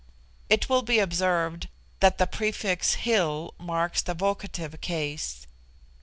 [0.49, 1.69] It will be observed
[1.99, 5.45] that the prefix Hil marks the vocative case.